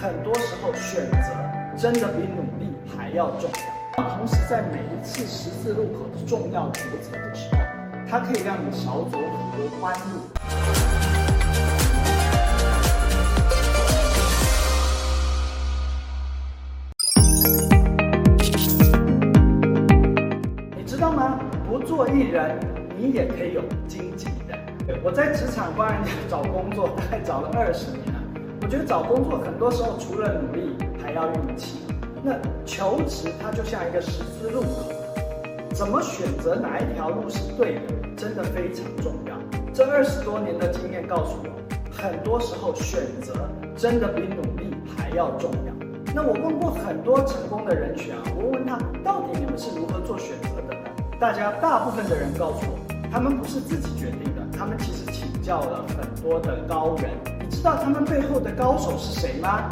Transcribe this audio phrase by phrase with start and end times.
[0.00, 1.28] 很多时候选择
[1.76, 3.50] 真的比努力还要重
[3.98, 4.04] 要。
[4.16, 7.60] 同时，在每一次十字路口的重要抉择的时候，
[8.08, 10.22] 它可以让你少走很多弯路。
[20.78, 21.38] 你知道吗？
[21.68, 22.58] 不做艺人，
[22.96, 24.58] 你也可以有经纪人。
[25.04, 28.19] 我在职场帮人家找工作，大概找了二十年了。
[28.62, 31.78] 我觉得找工作很多时候除了努力，还要运气。
[32.22, 32.32] 那
[32.66, 34.92] 求职它就像一个十字路口，
[35.72, 37.80] 怎么选择哪一条路是对的，
[38.16, 39.34] 真的非常重要。
[39.72, 41.50] 这二十多年的经验告诉我，
[41.90, 43.34] 很多时候选择
[43.76, 45.72] 真的比努力还要重要。
[46.14, 50.90] 那我问过很多成功的人选啊，我问他到底你们是如何做选择的呢？
[51.18, 52.78] 大家大部分的人告诉我，
[53.10, 57.10] 他们不是自己决定的，他们其实请教了很多的高人。
[57.50, 59.68] 知道他们背后的高手是谁吗？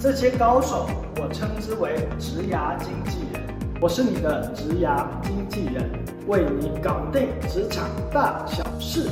[0.00, 3.42] 这些高手我称之为职涯经纪人。
[3.80, 5.88] 我是你的职涯经纪人，
[6.26, 9.08] 为你搞定职场大小事。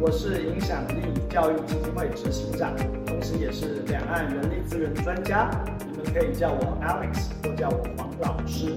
[0.00, 2.70] 我是影响力教育基金会执行长，
[3.06, 5.48] 同时也是两岸人力资源专家。
[5.90, 8.76] 你们可以叫我 Alex 或叫我黄老师。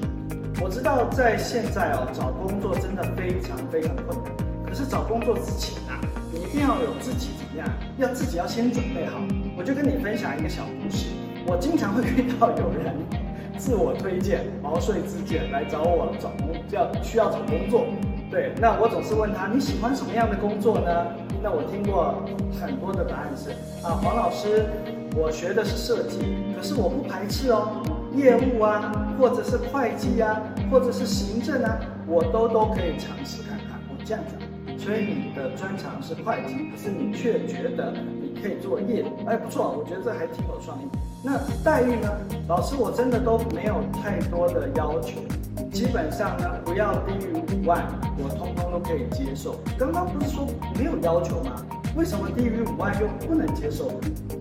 [0.61, 4.31] 我知道在现在哦，找工作真的非常非常困难。
[4.65, 5.99] 可是找工作之前啊，
[6.33, 7.67] 一定要有自己怎么样？
[7.97, 9.19] 要自己要先准备好。
[9.57, 11.07] 我就跟你分享一个小故事。
[11.47, 12.95] 我经常会遇到有人
[13.57, 17.85] 自我推荐、毛遂自荐来找我找工，要需要找工作。
[18.29, 21.07] 对，那我总是问他你喜欢什么样的工作呢？
[21.41, 22.23] 那我听过
[22.61, 23.49] 很多的答案是
[23.81, 24.65] 啊，黄老师，
[25.15, 26.19] 我学的是设计，
[26.55, 27.81] 可是我不排斥哦，
[28.13, 33.79] 业务啊，或者是会计啊，或者是行政啊，我都都可以尝试看看。
[33.89, 34.39] 我这样讲，
[34.89, 40.87] 所以你的专长是会计，可是你却觉得你可以做业务，哎，不错，我觉得这还挺有创意。
[41.21, 42.09] 那待遇呢？
[42.47, 45.19] 老师，我真的都没有太多的要求。
[45.71, 47.85] 基本上呢，不要低于五万，
[48.17, 49.59] 我通通都可以接受。
[49.77, 51.63] 刚刚不是说没有要求吗？
[51.95, 53.91] 为什么低于五万又不能接受？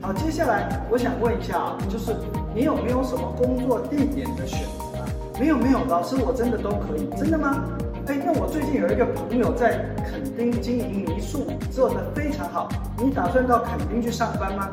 [0.00, 2.16] 好，接下来我想问一下啊，就是
[2.54, 5.38] 你有没有什么工作地点的选择？
[5.38, 7.68] 没有没有，老师我真的都可以，真的吗？
[8.08, 12.66] 哎，那我最近有一个朋友在垦丁经营民宿，做得非常好。
[12.96, 14.70] 你打算到垦丁去上班吗？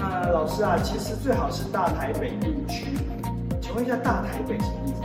[0.00, 2.86] 呃，老师啊，其实最好是大台北地区。
[3.60, 5.02] 请问一下，大台北什么意思？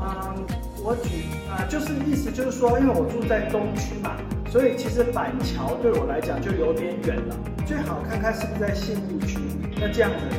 [0.00, 0.44] 嗯，
[0.82, 4.16] 我举啊，就是意思就是说，因为我住在东区嘛，
[4.50, 7.36] 所以其实板桥对我来讲就有点远了。
[7.64, 9.38] 最好看看是不是在信义区，
[9.80, 10.36] 那这样子，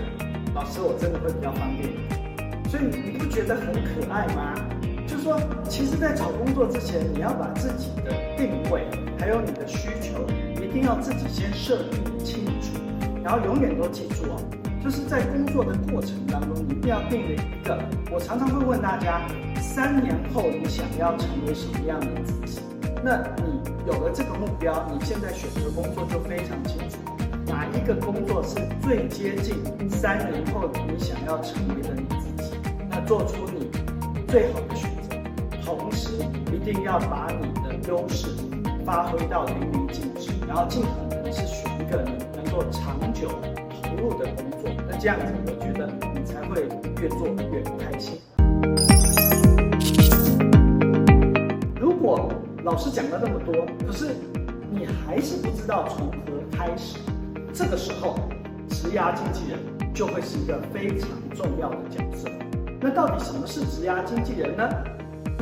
[0.54, 1.90] 老师我真的会比较方便。
[2.70, 4.54] 所以你不觉得很可爱吗？
[5.26, 8.86] 说，其实，在找工作之前，你要把自己的定位
[9.18, 10.24] 还有你的需求，
[10.64, 12.78] 一定要自己先设定清楚，
[13.24, 14.38] 然后永远都记住哦。
[14.84, 17.76] 就是在工作的过程当中，一定要定了一个。
[18.12, 19.28] 我常常会问大家，
[19.60, 22.62] 三年后你想要成为什么样的自己？
[23.04, 26.98] 那你有了这个目标，你现在选择工作就非常清楚，
[27.48, 29.56] 哪一个工作是最接近
[29.90, 32.06] 三年后你想要成为的你
[32.38, 32.52] 自己？
[32.92, 33.72] 那做出你
[34.28, 34.95] 最好的选择，
[36.66, 38.26] 一定要把你的优势
[38.84, 43.30] 发挥到淋漓尽致，然后尽可能是选一个你能够长久。
[43.84, 46.64] 投入的工作，那这样子，我觉得你才会
[47.00, 48.20] 越做越开心。
[51.80, 52.32] 如果
[52.64, 53.54] 老师讲了那么多，
[53.86, 54.16] 可是
[54.72, 56.98] 你还是不知道从何开始，
[57.54, 58.16] 这个时候，
[58.70, 59.60] 职涯经纪人
[59.94, 62.28] 就会是一个非常重要的角色。
[62.82, 64.68] 那到底什么是职涯经纪人呢？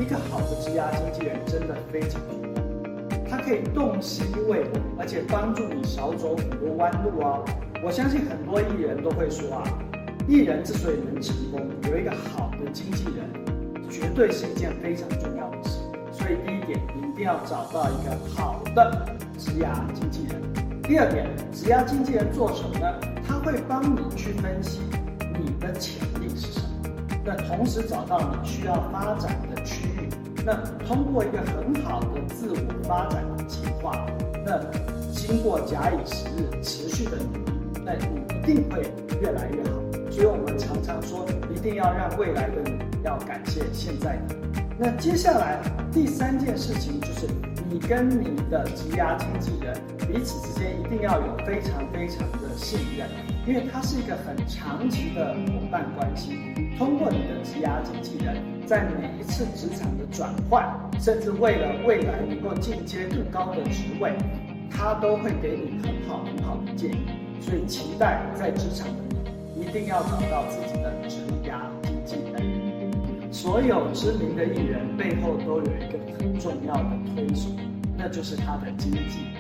[0.02, 7.46] 一个好的职涯经纪人真的非常重要，他可以洞悉未来，而且帮助你少走很多弯路哦。
[7.84, 9.64] 我相信很多艺人都会说啊，
[10.28, 15.80] 艺人之所以能成功，有一个好的经纪人，绝对是一件非常重要的事。
[16.12, 19.06] 所以第一点，你一定要找到一个好的
[19.38, 20.42] 职涯经纪人。
[20.82, 22.88] 第二点，职涯经纪人做什么呢？
[23.28, 24.82] 他会帮你去分析
[25.40, 26.73] 你的潜力是什么，
[27.26, 30.10] 那同时找到你需要发展的区域。
[30.46, 30.56] 那
[30.86, 34.06] 通过一个很好的自我发展计划，
[34.46, 34.60] 那
[35.12, 37.40] 经过假以时日，持续的努力。
[37.86, 38.82] 那你一定会
[39.22, 39.80] 越来越好，
[40.12, 44.36] 所以我们常常说，一定要让未来的你要感谢现在的。
[44.78, 45.62] 那接下来
[45.92, 47.28] 第三件事情就是，
[47.70, 49.74] 你跟你的职涯经纪人
[50.14, 53.10] 彼此之间一定要有非常非常的信任，
[53.48, 56.38] 因为它是一个很长期的伙伴关系。
[56.78, 58.38] 通过你的职涯经纪人，
[58.68, 60.70] 在每一次职场的转换，
[61.02, 64.14] 甚至为了未来能够进阶更高的职位，
[64.70, 67.08] 他都会给你很好很好的建议。
[67.42, 71.18] 所以期待在职场的你一定要找到自己的职
[71.50, 73.32] 涯经纪人。
[73.32, 77.50] 所有知名的艺人背后都有一个很重要的推手，
[77.98, 79.34] 那就是他的经纪。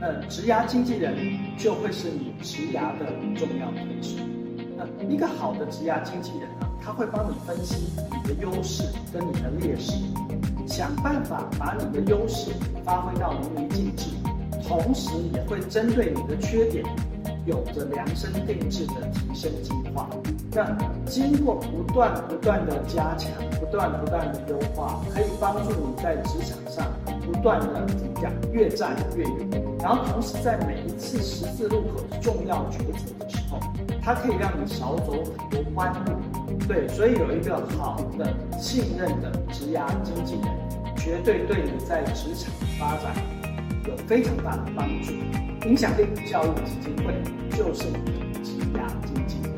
[0.00, 1.16] 那职涯经纪人
[1.56, 4.16] 就会是你职涯的重要推手。
[4.76, 9.92] 那一个好的职涯经纪人呢，他会帮你分析你的优势跟你的劣势，
[10.68, 12.52] 想办法把你的优势
[12.84, 14.10] 发挥到淋漓尽致，
[14.68, 16.84] 同时也会针对你的缺点，
[17.48, 20.08] 有着量身定制的提升计划。
[20.52, 26.86] 那经过不断不断的加强，不断不断的优化，可以帮助你在职场上
[27.24, 29.78] 不断的怎么讲，越战越勇。
[29.80, 33.58] 然后同时在每一次十字路口重要抉择的时候，
[34.02, 36.12] 它可以让你少走很多弯路。
[36.66, 38.26] 对，所以有一个好的
[38.58, 40.44] 信任的职涯经纪人，
[40.96, 43.14] 绝对对你在职场发展
[43.86, 45.12] 有非常大的帮助。
[45.66, 47.12] 影响力教育基金会
[47.50, 47.92] 就是你
[48.32, 49.52] 的职涯经纪人。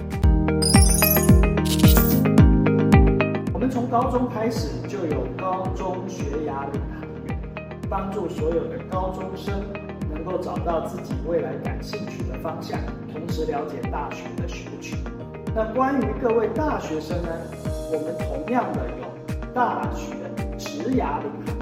[3.53, 7.39] 我们从高中开始就有高中学涯领航员，
[7.89, 9.63] 帮助所有的高中生。
[10.13, 12.79] 能够找到自己未来感兴趣的方向，
[13.13, 14.97] 同时了解大学的学区。
[15.55, 17.29] 那关于各位大学生呢？
[17.93, 19.07] 我们同样的有
[19.55, 20.15] 大学
[20.59, 21.57] 职涯领航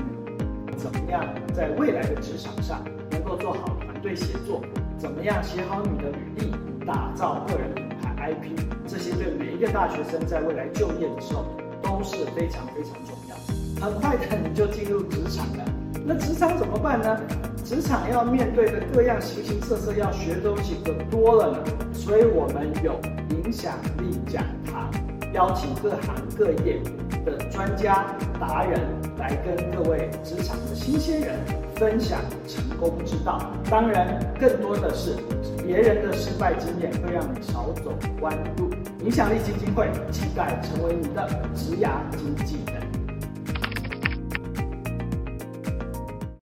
[0.66, 1.22] 员，怎么样
[1.54, 4.62] 在未来的职场上能够做好团队协作？
[4.96, 6.52] 怎么样写好你的履历，
[6.86, 8.56] 打造个人品牌 IP？
[8.86, 11.44] 这些对每一个大学生在未来就业的时候
[11.82, 13.84] 都是非常非常重要。
[13.84, 15.64] 很快的你就进入职场了，
[16.06, 17.20] 那职场怎么办呢？
[17.64, 21.58] 职场要面对的各样形形色色，要学东西可多了呢。
[21.92, 23.00] 所以我们有
[23.30, 24.90] 影响力讲堂，
[25.34, 26.80] 邀请各行各业
[27.24, 28.06] 的专家
[28.40, 28.80] 达人
[29.18, 31.36] 来跟各位职场的新鲜人
[31.76, 33.52] 分享成功之道。
[33.70, 35.16] 当然，更多的是
[35.64, 38.70] 别人的失败经验，会让你少走弯路。
[39.04, 42.87] 影响力基金会期待成为你的职涯经纪人。